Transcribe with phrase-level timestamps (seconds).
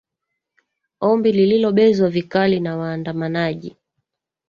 [1.01, 3.77] ombi lililo bezwa vikali na waandamanaji